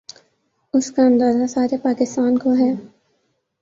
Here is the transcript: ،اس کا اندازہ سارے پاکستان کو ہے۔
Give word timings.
،اس 0.73 0.91
کا 0.91 1.03
اندازہ 1.03 1.47
سارے 1.47 1.77
پاکستان 1.77 2.37
کو 2.37 2.53
ہے۔ 2.53 2.71